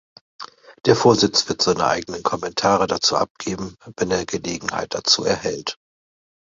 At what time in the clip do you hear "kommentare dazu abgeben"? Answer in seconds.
2.23-3.75